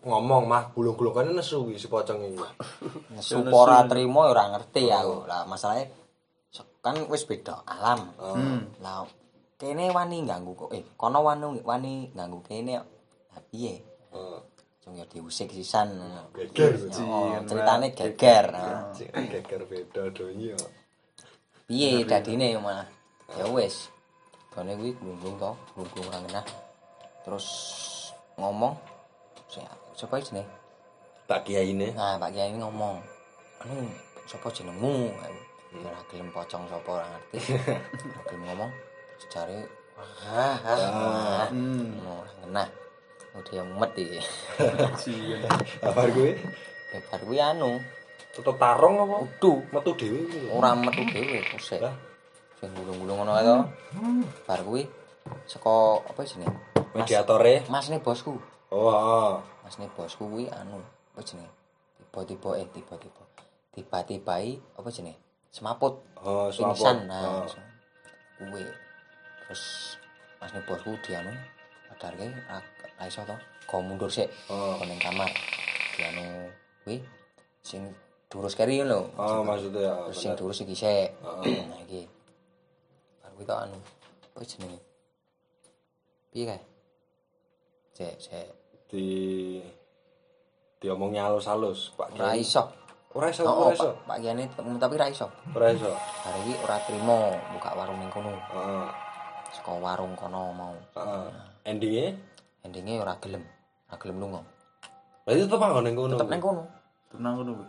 ngomong 0.00 0.48
mah 0.48 0.72
gulung-gulung 0.72 1.12
kan 1.16 1.26
nesu 1.32 1.64
kuwi 1.64 1.76
si 1.80 1.88
pocong 1.88 2.20
iki. 2.24 2.38
Nesu 3.16 3.44
apa 3.44 3.56
ora 3.56 3.78
trimo 3.88 4.24
ya 4.24 4.32
ora 4.32 4.44
ngerti 4.56 4.92
aku. 4.92 5.28
Lah 5.28 5.44
masalahe 5.48 5.84
se- 6.52 6.80
kan 6.84 6.96
wis 7.08 7.24
beda 7.28 7.64
alam. 7.64 8.12
Hmm. 8.16 8.60
Lah 8.84 9.04
kene 9.60 9.92
wani 9.92 10.24
ganggu 10.24 10.56
kok 10.56 10.70
eh 10.72 10.84
kono 10.96 11.20
wani 11.24 11.60
wani 11.60 12.12
ganggu 12.16 12.40
kene. 12.44 12.80
Lah 13.32 13.42
piye? 13.52 13.80
Heeh. 14.12 14.40
Cung 14.80 14.96
ya 14.96 15.04
diusik 15.04 15.52
sisan. 15.52 15.92
Geger. 16.32 16.72
Oh, 17.04 17.36
ceritane 17.44 17.92
geger. 17.92 18.48
Nah, 18.48 18.90
geger 18.96 19.62
beda 19.68 20.08
donyo. 20.08 20.56
piye 21.70 22.02
dadine 22.02 22.58
malah 22.58 22.82
ya 23.38 23.46
wis 23.54 23.86
gone 24.60 24.76
kuwi 24.76 24.92
glungglung 24.92 25.40
to 25.40 25.50
glungglung 25.72 26.06
ora 26.12 26.20
genah 26.20 26.44
terus 27.24 27.46
ngomong 28.36 28.76
saya 29.48 29.72
sapa 29.96 30.20
jenenge 30.20 30.44
Tak 31.24 31.46
kiyaine. 31.46 31.94
nah 31.96 32.18
Pak 32.18 32.34
Kiai 32.34 32.52
ngomong 32.52 33.00
anu 33.62 33.88
sapa 34.26 34.52
jenengmu 34.52 35.08
ora 35.80 36.00
gelem 36.10 36.28
pocong 36.28 36.68
sapa 36.68 36.90
ora 36.90 37.06
ngerti 37.08 37.38
gelem 38.28 38.42
ngomong 38.46 38.70
cari 39.30 39.56
wah 39.96 40.58
ah 40.60 41.48
Hmm. 41.48 41.96
ora 42.04 42.28
genah 42.44 42.68
udah 43.30 43.62
mumet 43.64 43.90
iki 43.96 44.20
Cian. 45.00 45.40
Apa 45.80 46.04
kuwi? 46.10 46.34
ya 46.90 46.98
bar 47.08 47.20
kuwi 47.22 47.38
anu 47.40 47.80
Tetep 48.30 48.58
tarung 48.58 48.98
apa? 49.00 49.16
udu 49.24 49.62
Metu 49.70 49.90
dhewe 49.96 50.20
kuwi. 50.26 50.50
ora 50.52 50.74
metu 50.74 51.00
dhewe 51.08 51.38
Lah, 51.80 51.94
sing 52.60 52.70
gulung-gulung 52.76 53.24
ngono 53.24 53.32
kae 53.40 53.44
to 53.48 53.56
bar 54.44 54.60
kuwi 54.60 54.84
saka 55.48 56.04
apa 56.04 56.20
jenenge 56.28 56.52
mediatore. 56.94 57.64
Mas 57.70 57.86
ne 57.88 58.02
bosku. 58.02 58.34
Oh, 58.70 58.90
heeh. 58.90 59.32
Mas 59.62 59.78
ne 59.78 59.86
bosku 59.94 60.26
kuwi 60.26 60.50
anu, 60.50 60.82
apa 61.14 61.22
jenenge? 61.22 61.50
Tiba-tiba 61.98 62.58
eh 62.58 62.66
tiba-tiba. 62.74 63.22
Tiba-tiba 63.70 64.36
apa 64.74 64.88
jenenge? 64.90 65.18
Semaput. 65.54 66.02
Oh, 66.18 66.50
semaput. 66.50 66.82
Pingsan 66.82 67.06
nah. 67.06 67.46
Oh. 67.46 67.50
Kuwi. 68.42 68.66
Terus 69.46 69.62
Mas 70.40 70.50
ne 70.56 70.60
bosku 70.64 70.96
dianu 71.04 71.30
padarke 71.92 72.26
ra 72.48 73.04
iso 73.06 73.22
to. 73.28 73.36
Go 73.68 73.84
mundur 73.84 74.10
sik. 74.10 74.26
Oh. 74.50 74.80
Ning 74.82 74.98
kamar. 74.98 75.30
Dianu 75.94 76.48
kuwi 76.82 76.98
sing 77.62 77.92
durus 78.26 78.56
keri 78.58 78.82
lho. 78.82 79.14
Oh, 79.14 79.44
maksudnya 79.44 79.84
ya. 79.84 79.94
Terus 80.08 80.18
sing 80.18 80.32
durus 80.34 80.58
iki 80.64 80.74
sik. 80.74 81.12
Heeh. 81.22 81.66
Nah 81.68 81.78
iki. 81.86 82.02
Kuwi 83.40 83.48
to 83.48 83.56
anu. 83.56 83.78
Apa 84.36 84.44
jenenge? 84.44 84.78
Piye 86.28 86.44
kae? 86.44 86.60
Cek, 87.96 88.14
cek. 88.20 88.48
di 88.92 89.56
diomongnya 90.76 91.24
halus-halus, 91.24 91.96
Pak 91.96 92.20
Ora 92.20 92.36
iso. 92.36 92.68
Ora 93.16 93.32
iso, 93.32 93.48
Oh, 93.48 93.72
ora 93.72 93.72
iso. 93.72 93.96
Pak, 94.04 94.20
Kiai 94.20 94.44
tapi 94.76 94.94
ra 95.00 95.08
iso. 95.08 95.24
Ora 95.56 95.72
iso. 95.72 95.88
Hari 95.88 96.52
iki 96.52 96.54
ora 96.60 96.76
trimo 96.84 97.32
buka 97.56 97.72
warung 97.72 97.96
ning 97.96 98.12
kono. 98.12 98.28
Heeh. 98.28 98.86
Saka 99.56 99.72
warung 99.72 100.12
kono 100.20 100.52
mau. 100.52 100.76
Heeh. 101.00 101.28
Endinge 101.64 102.20
Endinge 102.60 103.00
ora 103.00 103.16
gelem. 103.24 103.40
Ora 103.88 103.96
gelem 103.96 104.20
lunga. 104.20 104.44
berarti 105.24 105.48
tetep 105.48 105.56
manggon 105.56 105.84
ning 105.88 105.96
kono. 105.96 106.12
Tetep 106.12 106.28
ning 106.28 106.42
kono. 106.44 106.62
Tenang 107.08 107.40
ngono 107.40 107.50
kuwi. 107.56 107.68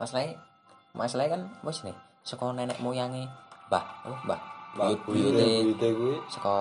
Masalahe 0.00 0.40
masalahe 0.96 1.28
kan 1.36 1.42
wis 1.68 1.84
nih 1.84 1.96
saka 2.24 2.48
nenek 2.56 2.80
moyange 2.80 3.28
Mbah, 3.68 3.84
apa 4.06 4.16
Mbah? 4.24 4.55
Buyut-buyute 4.76 5.44
buyute 5.64 5.88
kuwi. 5.96 6.14
saka 6.28 6.54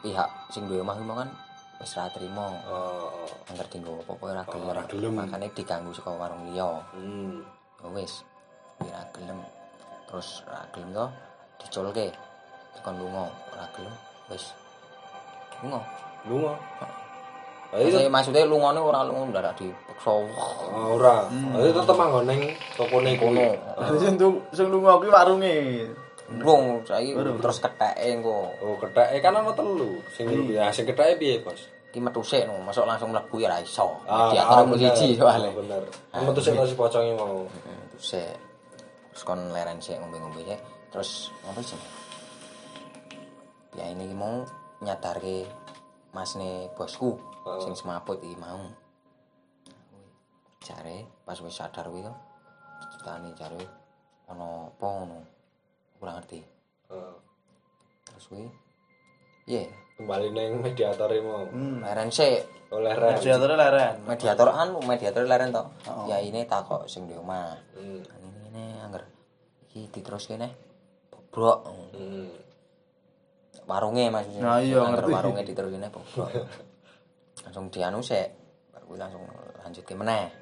pihak 0.00 0.28
sing 0.48 0.64
duwe 0.64 0.80
omah 0.80 0.96
mau 1.04 1.20
kan 1.20 1.28
wis 1.80 1.92
ra 1.96 2.08
trimo. 2.08 2.48
Oh. 2.68 3.12
Angger 3.52 3.66
dinggo 3.68 4.00
apa-apa 4.04 4.24
ora 4.32 4.42
gelem. 4.48 4.68
ora 4.72 4.82
gelem. 4.88 5.12
Makane 5.16 5.46
diganggu 5.52 5.92
saka 5.92 6.10
warung 6.16 6.48
liya. 6.48 6.80
Hmm. 6.96 7.44
Ya 7.84 7.88
wis 7.92 8.24
ora 8.80 9.02
gelem 9.12 9.38
terus 10.08 10.44
ora 10.48 10.64
gelem 10.72 10.90
to 10.96 11.06
diculke 11.60 12.06
tekan 12.76 12.94
lunga 12.96 13.28
ora 13.52 13.66
gelem 13.76 13.94
wis 14.32 14.56
lunga 15.60 15.80
Lunga. 16.28 16.52
Berarti 17.70 17.94
Saya 17.94 18.10
maksudnya 18.10 18.44
lungane 18.44 18.82
ora 18.82 19.06
lunga 19.06 19.30
ndarak 19.30 19.54
dipaksa 19.56 20.10
Oh, 20.10 20.98
ora. 20.98 21.30
Berarti 21.30 21.70
tetep 21.70 21.96
manggon 21.96 22.24
ning 22.28 22.40
tokone 22.76 23.10
kono. 23.16 23.46
kono. 23.78 23.94
Sing 23.96 24.14
sing 24.52 24.66
lunga 24.68 24.98
kuwi 25.00 25.08
warunge. 25.08 25.54
Saiki 26.86 27.10
terus 27.42 27.58
ketheke 27.58 28.06
engko. 28.06 28.54
Oh, 28.62 28.78
ketheke 28.78 29.18
kan 29.18 29.34
ana 29.34 29.50
telu. 29.50 29.98
Sing 30.14 30.30
ya 30.46 30.70
sing 30.70 30.86
ketheke 30.86 31.18
piye, 31.18 31.42
Bos? 31.42 31.66
Ki 31.90 31.98
metu 31.98 32.22
sik 32.22 32.46
no, 32.46 32.54
masuk 32.62 32.86
langsung 32.86 33.10
mlebu 33.10 33.42
ya 33.42 33.50
ora 33.50 33.58
iso. 33.58 33.98
Ah, 34.06 34.30
Diatur 34.30 34.62
ah, 34.62 34.62
mu 34.62 34.78
bener. 34.78 34.94
siji 34.94 35.18
soalé. 35.18 35.50
Bener. 35.50 35.82
Metu 36.14 36.38
sik 36.38 36.54
si 36.54 36.74
poconge 36.78 37.18
mau. 37.18 37.42
Terus 37.98 38.06
sik. 38.14 38.34
Terus 39.10 39.22
kon 39.26 39.50
leren 39.50 39.82
sik 39.82 39.98
ngombe-ngombe 39.98 40.46
sik. 40.46 40.60
Terus 40.94 41.34
ngopo 41.42 41.60
sih? 41.66 41.80
Ya 43.74 43.90
ini 43.90 44.06
mau 44.14 44.46
nyadarke 44.86 45.50
masne 46.14 46.70
bosku 46.78 47.18
Heeh. 47.18 47.58
sing 47.66 47.74
semaput 47.74 48.22
iki 48.22 48.38
mau. 48.38 48.70
Jare 50.62 51.10
pas 51.26 51.38
wis 51.42 51.58
sadar 51.58 51.90
kuwi 51.90 52.06
to. 52.06 52.14
Ceritane 52.94 53.34
jare 53.34 53.62
ana 54.30 54.70
apa 54.70 54.86
ngono. 54.86 55.39
Ora 56.00 56.16
ngerti. 56.16 56.40
Heeh. 56.88 57.14
Terus 58.08 58.24
kuwi 58.32 58.48
piye? 59.44 59.68
Kembali 60.00 60.32
ning 60.32 60.64
mediatore 60.64 61.20
mau. 61.20 61.44
Hmm. 61.44 61.84
Leren 61.84 62.08
sik. 62.08 62.72
Oleh 62.72 62.96
rem. 62.96 63.20
Mediator 63.20 63.50
leren. 63.52 63.94
Mediator 64.08 64.48
anu, 64.48 64.80
mediator 64.80 65.22
leren 65.28 65.52
to. 65.52 65.64
Oh. 65.90 66.08
Ya 66.08 66.22
ini 66.24 66.48
takok 66.48 66.88
sing 66.88 67.04
di 67.04 67.12
omah. 67.12 67.52
Hmm. 67.76 68.00
Ini 68.00 68.28
ini 68.48 68.64
angger 68.80 69.04
iki 69.68 69.92
diteruske 69.92 70.40
neh. 70.40 70.52
Bobrok. 71.12 71.68
Hmm. 71.92 72.32
Warunge 73.68 74.08
maksudnya. 74.08 74.40
Nah, 74.40 74.58
iya, 74.64 74.80
ngerti. 74.80 75.12
Warunge 75.12 75.42
diteruske 75.44 75.76
neh 75.76 75.92
bobrok. 75.92 76.30
langsung 77.44 77.68
dianu 77.68 78.00
sik. 78.00 78.28
Baru 78.72 78.96
langsung 78.96 79.26
lanjutke 79.60 79.92
meneh. 79.92 80.32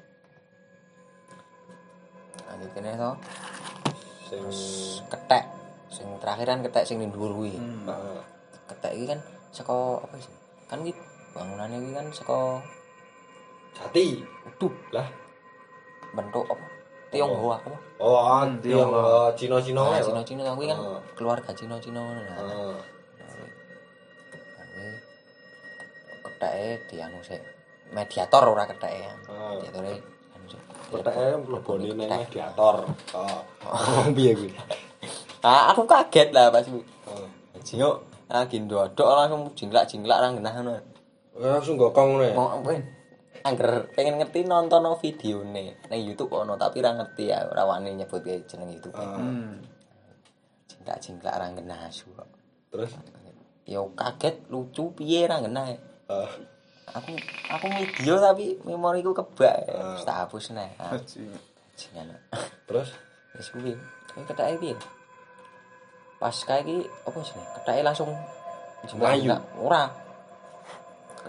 Lanjutke 2.47 2.79
neh 2.79 2.95
to. 2.95 3.11
Sing 4.29 4.45
Ketek. 5.09 5.43
Sing 5.89 6.05
terakhir 6.21 6.45
kan 6.53 6.59
ketek 6.61 6.85
sing 6.85 7.01
ning 7.01 7.09
dhuwur 7.09 7.33
kuwi. 7.33 7.57
Hmm. 7.57 7.89
Ketek 8.69 8.93
iki 8.93 9.05
kan 9.09 9.19
saka 9.49 9.73
apa 10.05 10.15
sih? 10.21 10.33
Kan 10.69 10.85
iki 10.85 10.93
bangunane 11.33 11.81
iki 11.81 11.91
kan 11.97 12.07
saka 12.13 12.61
Jati. 13.73 14.21
uduh 14.45 14.73
Lah. 14.93 15.09
bentuk 16.13 16.45
apa? 16.45 16.65
Tionghoa 17.09 17.57
apa? 17.57 17.73
Oh, 17.97 18.17
ah, 18.21 18.45
tiang 18.61 18.85
Tionghoa. 18.85 19.33
Cina-Cina 19.33 19.81
Nah. 19.81 19.97
Cina-Cina 20.01 20.41
kan 20.45 20.77
Oh. 20.77 21.01
keluarga 21.17 21.49
Cina-Cina 21.53 21.97
ngono 22.01 22.21
nah. 22.21 22.37
Heeh. 22.37 22.75
Kuwi 24.57 24.89
keteke 26.21 26.69
dianu 26.89 27.19
sik. 27.25 27.41
Mediator 27.89 28.43
ora 28.45 28.69
keteke. 28.69 29.09
Oh. 29.25 29.57
Mediatore 29.57 29.93
Keteke 30.89 31.25
mlebone 31.45 31.93
ning 31.93 32.09
mediator. 32.09 32.75
Oh. 33.13 33.39
Piye 34.15 34.33
kuwi? 34.33 34.49
Ah, 35.45 35.69
aku 35.71 35.85
kaget 35.85 36.33
lah 36.33 36.49
pas 36.49 36.65
kuwi. 36.65 36.81
Oh. 37.09 37.27
Jio 37.61 38.09
lagi 38.29 38.61
ndodok 38.61 39.09
langsung 39.09 39.41
jinglak-jinglak 39.57 40.17
nang 40.21 40.33
genah 40.41 40.53
ngono. 40.53 40.73
Langsung 41.37 41.75
gokong 41.77 42.07
ngono 42.17 42.23
ya. 42.25 42.33
Mau 42.37 42.61
pengen 42.61 42.83
angger 43.39 43.87
pengen 43.95 44.19
ngerti 44.19 44.43
nonton 44.43 44.83
no 44.83 44.99
videone 44.99 45.79
nang 45.87 45.99
YouTube 45.99 46.35
ono 46.35 46.59
tapi 46.59 46.83
ra 46.83 46.91
ngerti 46.91 47.31
ya 47.31 47.47
ora 47.47 47.63
wani 47.63 47.95
nyebut 47.95 48.21
ya 48.25 48.37
jeneng 48.45 48.73
YouTube. 48.73 48.93
Hmm. 48.97 49.61
Jingklak-jingklak 50.69 51.35
ra 51.37 51.47
kok. 51.53 52.29
Terus 52.69 52.91
Yo 53.69 53.93
kaget 53.93 54.49
lucu 54.49 54.97
piye 54.97 55.29
ra 55.29 55.37
ngena. 55.45 55.69
eh, 56.09 56.29
Aku 56.97 57.13
aku 57.53 57.65
video 57.69 58.17
tapi 58.17 58.57
memoriku 58.65 59.13
kebak. 59.13 59.69
Ah. 59.69 59.93
Wis 59.93 60.03
tak 60.05 60.25
hapus 60.25 60.45
nih. 60.57 60.69
Ah, 60.81 60.97
Haji. 60.97 61.21
Jangan. 61.77 62.17
terus 62.65 62.89
Wis 63.37 63.47
kuwi. 63.53 63.73
Kuwi 64.09 64.23
ketake 64.25 64.57
piye? 64.57 64.75
Pas 66.17 66.33
kae 66.33 66.59
iki 66.65 66.77
apa 67.05 67.19
sih? 67.21 67.37
Ketake 67.61 67.81
langsung 67.85 68.09
Melayu. 68.97 69.37
Ora. 69.61 69.85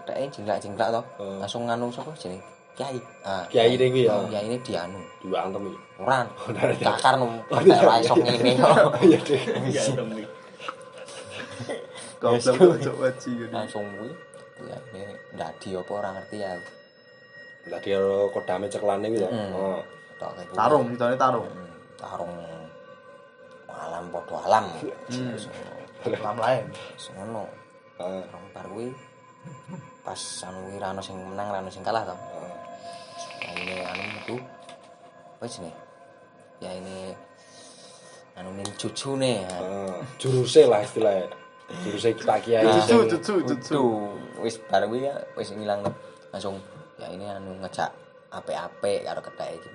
Ketake 0.01 0.33
jingklak-jingklak 0.33 0.89
to. 0.89 1.01
Hmm. 1.21 1.37
Langsung 1.45 1.69
nganu 1.69 1.93
sapa 1.93 2.09
jeneng? 2.17 2.41
Kiai. 2.73 2.97
Ah. 3.21 3.45
Kiai 3.45 3.77
ini 3.77 3.85
kuwi 3.93 4.09
ya. 4.09 4.17
Oh, 4.17 4.25
Kiai 4.25 4.45
ini 4.49 4.57
dianu. 4.65 4.99
Diantem 5.21 5.61
iki. 5.69 5.79
Ora. 6.01 6.19
ora, 6.49 6.61
ora. 6.65 6.73
Kakar 6.81 7.13
nu 7.21 7.27
ketek 7.53 7.81
ra 7.85 7.93
iso 8.01 8.13
ngene 8.17 8.51
kok. 8.57 8.75
Iya 9.05 9.19
deh. 9.21 9.41
Goblok 12.17 12.77
cok 12.81 12.95
waji. 12.97 13.31
Langsung 13.53 13.85
kuwi. 14.01 14.30
Ya 14.69 14.77
ini 14.93 15.01
ndadi 15.33 15.69
apa 15.77 15.91
ora 15.93 16.09
ngerti 16.17 16.37
ya. 16.41 16.51
Karo 17.69 18.29
kodame 18.33 18.65
ceklane 18.69 19.07
ya. 19.13 19.29
Hmm. 19.29 19.51
Oh. 19.53 19.81
Tok 20.21 20.31
kayak 20.37 20.47
kuwi. 20.49 20.57
Tarung, 20.57 20.85
tarung. 21.17 21.47
Hmm, 21.49 21.71
Tarung 21.97 22.33
alam 23.71 24.03
podo 24.13 24.35
alam. 24.37 24.65
Hmm. 25.09 25.33
Terus 25.33 25.45
ngono. 25.49 25.73
Lam 26.21 26.37
lain. 26.37 26.65
Ngono. 27.17 27.43
Ah, 28.01 28.21
Rong 28.33 28.45
bar 28.53 28.65
kuwi 28.69 28.89
pas 30.01 30.17
anu 30.49 30.69
kuwi 30.69 30.77
ra 30.81 30.89
ono 30.93 31.01
sing 31.01 31.17
menang 31.17 31.49
ra 31.53 31.61
ono 31.61 31.69
sing 31.69 31.81
kalah 31.85 32.01
to. 32.05 32.13
ah. 32.13 32.53
Ya 33.41 33.49
ini 33.57 33.75
anu 33.85 34.03
itu 34.21 34.35
apa 35.37 35.45
jenenge? 35.49 35.73
Ya 36.61 36.69
ini 36.77 37.13
anu 38.37 38.49
ninjutsu 38.57 39.17
nih. 39.17 39.45
Ya. 39.45 39.57
Ah, 39.61 39.97
juruse 40.21 40.65
lah 40.65 40.81
istilahnya. 40.81 41.29
Juruse 41.83 42.11
Pak 42.21 42.39
Kiai. 42.43 42.63
Cucu, 42.85 43.07
cucu. 43.09 43.33
Kudu 43.47 43.81
wis 44.41 44.55
bar 44.67 44.83
kuwi 44.85 45.05
ya 45.07 45.13
wis 45.37 45.49
ngilang 45.53 45.81
langsung 46.33 46.57
ya 46.97 47.07
ini 47.09 47.25
anu 47.29 47.55
ngejak 47.61 47.89
apik-apik 48.31 49.03
karo 49.05 49.19
ketheke 49.21 49.55
iki. 49.57 49.69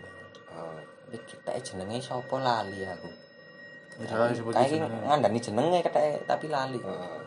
Ah, 0.53 0.79
Iki 1.13 1.23
ketheke 1.41 1.61
jenenge 1.63 1.99
sapa 2.03 2.37
lali 2.39 2.83
aku. 2.83 3.09
Ya, 3.97 4.07
Kayak 4.13 4.37
iki 4.69 4.77
jenenge. 4.77 4.99
ngandani 5.07 5.39
jenenge 5.41 5.79
ketheke 5.87 6.13
tapi 6.25 6.47
lali. 6.51 6.79
ah. 6.85 7.21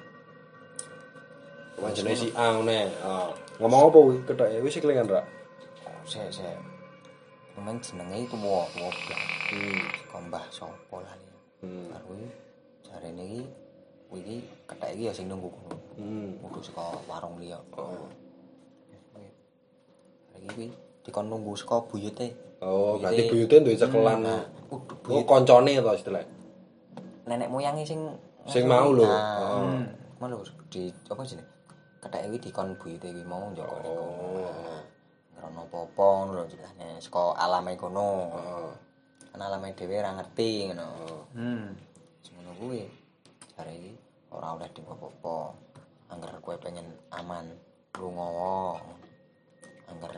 Wah 1.79 1.91
jenenge 1.95 2.17
si 2.17 2.27
A 2.35 2.59
ngene. 2.59 2.91
Ngomong 3.59 3.81
apa 3.87 3.97
kuwi 3.97 4.17
kethake 4.27 4.57
wis 4.59 4.75
kelingan 4.77 5.07
ra? 5.07 5.21
Sik 6.03 6.27
sik. 6.33 6.57
Cuman 7.55 7.75
jenenge 7.79 8.17
itu 8.27 8.35
wo 8.35 8.63
wo 8.67 8.87
blang. 8.89 9.23
Hmm. 9.51 9.79
Kombah 10.11 10.43
sapa 10.51 10.97
lali. 10.99 11.27
Hmm. 11.63 11.87
Kuwi 12.07 12.27
jarene 12.83 13.23
iki 13.23 13.41
iki 14.17 14.37
ketheke 14.65 14.93
iki 14.95 15.03
ya 15.05 15.13
sing 15.13 15.29
nunggu 15.29 15.49
kono. 15.53 15.75
Hmm. 15.97 16.33
Nunggu 16.41 16.59
saka 16.63 16.97
warung 17.05 17.37
liya. 17.37 17.59
Oh. 17.77 18.09
Hari 20.33 20.45
iki 20.49 20.65
dikon 21.05 21.29
nunggu 21.29 21.53
saka 21.53 21.83
buyute. 21.85 22.33
Oh, 22.59 22.99
berarti 22.99 23.29
Buyute- 23.29 23.31
buyute 23.31 23.55
duwe 23.63 23.75
cekelan. 23.77 24.19
Nah, 24.19 24.43
kudu 24.67 24.95
Oh, 25.15 25.23
koncone 25.23 25.71
to 25.79 25.91
istilahnya. 25.95 26.27
nenek 27.29 27.47
moyange 27.47 27.85
sing 27.85 28.01
Sing 28.49 28.65
mau 28.65 28.89
lho. 28.89 29.05
Nah, 29.05 29.61
Oh. 29.61 29.77
mau 30.17 30.25
lho 30.27 30.41
di 30.73 30.89
apa 31.07 31.21
jenenge? 31.21 31.45
Ketheke 32.01 32.25
iki 32.33 32.39
dikon 32.49 32.73
buyute 32.81 33.07
kuwi 33.13 33.23
mau 33.23 33.45
njogo. 33.53 33.77
Oh. 33.85 34.81
Ngrono 35.37 35.61
apa-apa 35.69 36.07
lho 36.33 36.43
ceritane 36.49 36.97
saka 36.99 37.37
alame 37.37 37.77
kono. 37.77 38.09
Oh. 38.33 38.71
Kan 39.29 39.39
alame 39.45 39.71
dhewe 39.77 40.01
ora 40.01 40.17
ngerti 40.17 40.67
ngono. 40.73 40.87
Oh. 41.05 41.21
Hmm. 41.37 41.71
Semono 42.25 42.51
kuwi. 42.59 42.81
Jare 43.59 43.75
iki 43.75 43.91
ora 44.31 44.55
oleh 44.55 44.71
di 44.71 44.79
apa-apa. 44.79 45.51
Angger 46.15 46.31
kowe 46.39 46.55
pengen 46.63 46.87
aman, 47.11 47.43
lunga. 47.99 48.79
Angger 49.91 50.15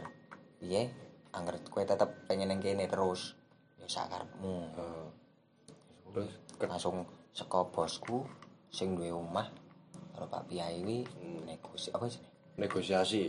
piye? 0.62 0.94
Angger 1.34 1.58
kowe 1.66 1.82
tetep 1.82 2.30
pengen 2.30 2.54
ning 2.54 2.62
kene 2.62 2.86
terus 2.86 3.34
ya 3.82 3.90
sakarepmu. 3.90 4.78
Oh. 4.78 5.10
Terus 6.14 6.38
Langsung 6.62 7.10
saka 7.34 7.66
bosku 7.66 8.30
sing 8.70 8.94
duwe 8.94 9.10
omah 9.10 9.50
karo 10.14 10.30
Pak 10.30 10.46
Piyai 10.46 10.86
kuwi 10.86 11.02
negosi 11.42 11.90
apa 11.90 12.06
sih? 12.06 12.22
negosiasi 12.62 13.26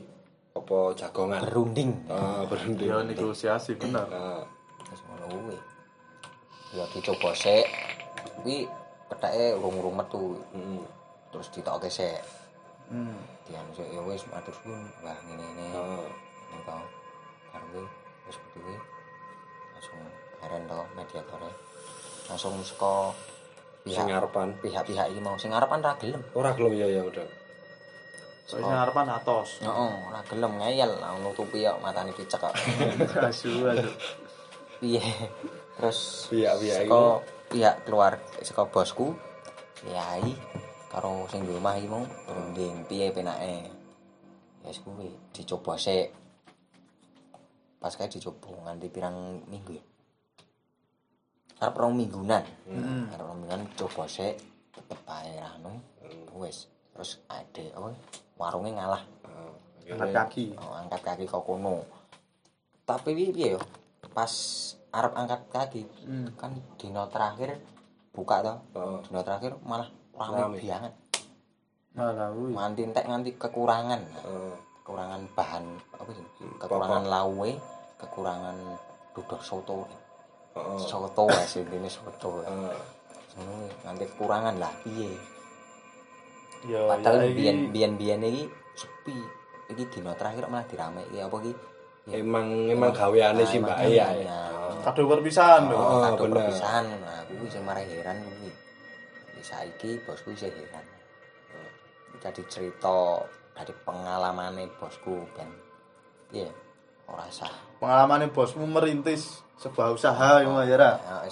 apa 0.53 0.92
jagongan? 0.92 1.40
Berunding. 1.40 2.05
Ah, 2.12 2.44
berhenti. 2.44 2.85
Ya 2.85 3.01
negosiasi 3.01 3.81
bener. 3.81 4.05
Ah. 4.12 4.44
Terus 4.85 5.01
ngono 5.09 5.25
kuwi. 5.33 5.57
Ya 6.77 6.85
dicoba 6.92 7.33
sik. 7.33 7.64
Kuwi 8.37 8.68
ketheke 9.12 9.61
urung-urung 9.61 9.96
metu. 10.01 10.40
Hmm. 10.57 10.81
Terus 11.29 11.46
ditokke 11.53 11.92
sik. 11.92 12.25
Hmm. 12.88 13.16
Dian 13.44 13.64
sik 13.77 13.88
ya 13.92 14.01
wis 14.05 14.25
matur 14.33 14.57
suwun, 14.57 14.88
Mbah 15.05 15.18
ngene-ngene. 15.29 15.66
Ah. 15.77 16.09
Ini 16.53 16.61
to. 16.64 16.79
Karo 17.53 17.64
kuwi 17.72 17.87
wis 18.29 18.37
kuwi 18.57 18.77
langsung 19.77 20.01
karen 20.40 20.62
to 20.64 20.81
mediatore. 20.96 21.51
Langsung 22.29 22.55
saka 22.64 23.12
pihak 23.83 24.07
ngarepan. 24.09 24.48
pihak-pihak 24.62 25.07
iki 25.12 25.20
mau 25.20 25.37
sing 25.37 25.53
ngarepan 25.53 25.85
ra 25.85 25.92
gelem. 26.01 26.22
Ora 26.33 26.57
gelem 26.57 26.72
ya 26.81 26.88
ya 26.88 27.03
udah. 27.05 27.27
Wis 28.53 28.61
ngarepan 28.61 29.09
atos. 29.09 29.61
Heeh, 29.64 29.92
ora 30.09 30.20
gelem 30.29 30.53
ngeyel, 30.61 30.92
lah 31.01 31.16
nutupi 31.20 31.64
kok 31.64 31.81
matane 31.81 32.12
picek 32.12 32.40
kok. 32.40 32.55
Asu 33.29 33.68
asu. 33.68 33.90
Piye? 34.83 35.03
Terus 35.79 36.29
Pihak-pihak 36.29 36.85
saka 36.85 37.01
pihak 37.53 37.85
keluar 37.85 38.17
saka 38.41 38.65
bosku, 38.65 39.12
kiai 39.85 40.33
karo 40.88 41.29
sing 41.29 41.45
di 41.45 41.53
omah 41.53 41.77
iki 41.77 41.88
mau 41.88 42.05
berunding 42.25 42.88
piye 42.88 43.12
penake. 43.12 43.69
Ya 44.65 44.69
wis 44.73 44.81
kuwi 44.81 45.12
dicoba 45.37 45.77
sik. 45.77 46.09
Pas 47.77 47.93
kae 47.93 48.09
dicoba 48.09 48.49
nganti 48.65 48.88
pirang 48.88 49.45
minggu 49.53 49.77
ya. 49.77 49.85
Arep 51.61 51.77
rong 51.77 51.95
minggunan. 52.01 52.43
Hmm. 52.65 53.12
Arep 53.12 53.25
rong 53.29 53.38
minggunan 53.45 53.69
coba 53.77 54.09
sik 54.09 54.41
tetep 54.73 55.01
ae 55.05 55.37
anu. 55.37 55.77
Wis 56.41 56.73
terus 56.97 57.21
ade 57.29 57.69
apa 57.77 57.93
warunge 58.41 58.73
ngalah. 58.73 59.03
Ah, 59.29 59.53
Angkat 59.93 60.11
kaki. 60.15 60.45
Oh, 60.57 60.73
angkat 60.73 61.01
kaki 61.05 61.25
kok 61.29 61.45
kono. 61.45 61.85
Tapi 62.88 63.12
piye 63.12 63.57
yo? 63.57 63.61
Pas 64.05 64.33
arep 64.91 65.12
angkat 65.15 65.41
kaki, 65.49 65.83
Hmm. 66.05 66.35
kan 66.35 66.51
dino 66.75 67.07
terakhir 67.07 67.62
buka 68.11 68.43
to. 68.43 68.55
Oh. 68.75 68.99
Dino 69.01 69.23
terakhir 69.23 69.55
malah 69.62 69.88
Rame. 70.12 70.37
rame 70.37 70.59
banget. 70.59 70.93
Malah 71.93 72.29
kuwi. 72.31 72.51
Nganti 72.53 72.81
entek 72.83 73.05
nganti 73.07 73.31
kekurangan. 73.37 74.01
Ah. 74.21 74.55
Kekurangan 74.83 75.21
bahan 75.33 75.65
apa 75.95 76.11
sih? 76.11 76.27
Kekurangan 76.59 77.05
lawe, 77.07 77.51
kekurangan 77.97 78.57
duduk 79.12 79.41
soto. 79.41 79.87
Oh. 80.53 80.77
Soto 80.77 81.31
wis 81.31 81.57
intine 81.57 81.88
soto. 81.88 82.43
Ah. 82.43 82.75
Ngono 83.33 83.55
nganti 83.81 84.05
kekurangan 84.11 84.55
lah 84.59 84.73
piye. 84.83 85.15
Ya 86.62 86.85
Padahal 86.87 87.17
ya 87.19 87.27
iki- 87.27 87.37
biyen 87.38 87.59
biyen 87.71 87.93
biyen 87.97 88.21
iki 88.23 88.45
sepi. 88.75 89.17
Iki 89.71 89.85
dino 89.88 90.12
terakhir 90.12 90.45
malah 90.47 90.67
dirame 90.67 91.01
iki 91.09 91.19
apa 91.19 91.37
iki? 91.41 91.53
Ya, 92.11 92.19
Emang 92.19 92.67
emang 92.67 92.91
gaweane 92.91 93.47
sih 93.47 93.62
Mbak. 93.62 93.79
ya. 93.87 94.11
kado 94.83 95.07
perpisahan 95.07 95.71
lho. 95.71 95.79
Oh, 95.79 96.03
kado 96.03 96.27
perpisahan 96.27 96.83
nah 97.07 97.23
kuwi 97.31 97.47
sing 97.47 97.62
marai 97.62 97.87
heran 97.87 98.19
kuwi 98.19 98.51
Wis 99.38 99.47
saiki 99.47 100.03
bosku 100.03 100.35
isih 100.35 100.51
heran. 100.51 100.83
Jadi 102.19 102.43
cerita 102.51 103.23
dari 103.55 103.71
pengalamane 103.87 104.67
bosku 104.75 105.23
ben. 105.38 105.47
Piye? 106.27 106.51
Ora 107.07 107.27
sah. 107.31 107.55
Pengalaman 107.79 108.31
bosmu 108.35 108.67
merintis 108.67 109.43
sebuah 109.62 109.95
usaha 109.95 110.43
yang 110.43 110.59
ya 110.67 110.75
ra. 110.75 110.91
ya 110.99 111.31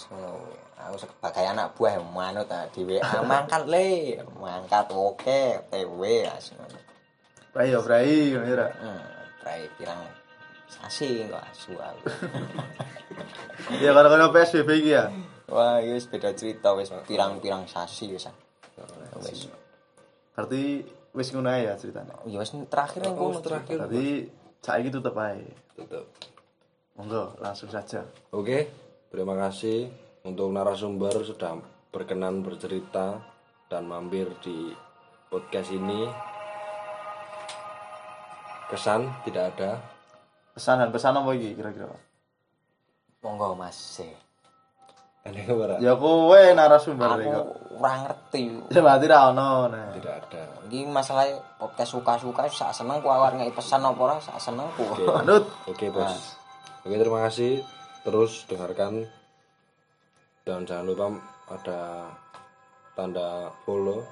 aku 0.80 0.96
sebagai 0.96 1.44
anak 1.44 1.76
buah 1.76 1.98
manut 2.00 2.48
ah, 2.50 2.64
di 2.70 2.86
WA 2.86 3.02
mangkat 3.26 3.66
le. 3.66 4.22
Mangkat 4.38 4.86
oke 4.94 5.66
PW 5.66 6.02
as 6.30 6.54
ngono. 6.54 6.78
Brai 7.50 7.74
ya 7.74 7.78
brai 7.82 8.30
ya 8.30 8.54
ra. 8.54 8.68
hmm 8.70 9.10
pirang 9.80 9.98
sasi 10.70 11.26
kok 11.26 11.42
asu 11.42 11.74
aku 11.74 12.06
Ya 13.76 13.90
karena 13.92 14.30
PSBB 14.30 14.70
iki 14.78 14.90
ya. 14.92 15.10
wah 15.46 15.78
wis 15.78 16.06
beda 16.06 16.30
cerita 16.32 16.70
wis 16.72 16.88
pirang-pirang 17.04 17.66
sasi 17.66 18.08
wis 18.08 18.30
wis 19.20 19.50
Berarti 20.30 20.62
wis 21.10 21.28
ngono 21.30 21.50
ya 21.50 21.74
ceritanya. 21.74 22.14
ya 22.24 22.38
wis 22.38 22.54
terakhir 22.66 23.02
yang 23.02 23.14
Oh, 23.14 23.28
kono 23.28 23.42
terakhir. 23.42 23.76
Berarti 23.76 24.30
saiki 24.58 24.88
tutup 24.88 25.18
ae. 25.18 25.42
Tutup. 25.74 26.06
Monggo 26.94 27.34
langsung 27.36 27.68
saja. 27.68 28.06
Oke, 28.30 28.70
terima 29.08 29.34
kasih 29.36 29.90
untuk 30.22 30.48
narasumber 30.48 31.12
sudah 31.20 31.58
berkenan 31.90 32.40
bercerita 32.40 33.20
dan 33.66 33.84
mampir 33.84 34.30
di 34.40 34.70
podcast 35.28 35.70
ini. 35.70 36.06
kesan 38.70 39.10
tidak 39.26 39.50
ada 39.50 39.82
Pesan 40.60 40.76
dan 40.76 40.92
pesan 40.92 41.16
apa 41.16 41.32
iki 41.32 41.56
kira-kira? 41.56 41.88
Monggo 43.24 43.56
Mas. 43.56 44.04
aneh 45.24 45.44
ke 45.44 45.52
mana 45.56 45.80
Ya 45.80 45.96
kowe 45.96 46.40
narasumber 46.52 47.16
Aku 47.16 47.20
iki 47.20 47.32
ora 47.80 47.92
ngerti. 48.04 48.42
Ya 48.76 48.80
berarti 48.84 49.06
ra 49.08 49.32
ono. 49.32 49.72
nah. 49.72 49.88
tidak 49.96 50.28
ada 50.28 50.42
Iki 50.68 50.84
masalah 50.92 51.24
podcast 51.56 51.96
suka-suka 51.96 52.44
sak 52.52 52.76
seneng 52.76 53.00
ku 53.00 53.08
awak 53.08 53.40
ngeki 53.40 53.56
pesan 53.56 53.80
apa 53.88 54.00
ora 54.04 54.16
sak 54.20 54.36
seneng 54.36 54.68
ku. 54.76 54.84
Oke. 54.84 55.04
Oke 55.64 55.86
bos. 55.88 56.36
Oke 56.84 56.92
terima 57.00 57.24
kasih. 57.24 57.64
Terus 58.04 58.44
dengarkan 58.44 59.08
dan 60.44 60.68
jangan 60.68 60.84
lupa 60.92 61.06
ada 61.48 61.80
tanda 62.92 63.48
follow. 63.64 64.04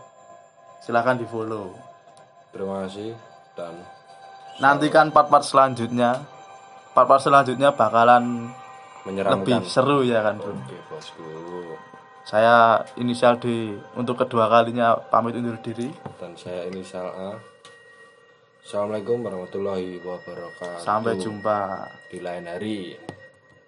Silahkan 0.80 1.20
di 1.20 1.28
follow. 1.28 1.76
Terima 2.56 2.88
kasih 2.88 3.12
dan 3.52 3.76
Nantikan 4.58 5.12
part-part 5.12 5.44
selanjutnya. 5.44 6.38
Part-part 6.98 7.22
selanjutnya 7.22 7.70
bakalan 7.78 8.50
menyeramkan. 9.06 9.46
lebih 9.46 9.70
seru 9.70 10.02
ya 10.02 10.18
kan 10.18 10.34
bro. 10.42 10.50
Oke 10.50 10.74
bosku. 10.90 11.30
Saya 12.26 12.82
inisial 12.98 13.38
D 13.38 13.78
untuk 13.94 14.18
kedua 14.18 14.50
kalinya 14.50 14.98
pamit 15.06 15.38
undur 15.38 15.62
diri. 15.62 15.94
Dan 16.18 16.34
saya 16.34 16.66
inisial 16.66 17.06
A. 17.06 17.38
Assalamualaikum 18.66 19.22
warahmatullahi 19.22 20.02
wabarakatuh. 20.02 20.82
Sampai 20.82 21.22
jumpa. 21.22 21.87
di 22.11 22.18
lain 22.18 22.50
hari. 22.50 22.98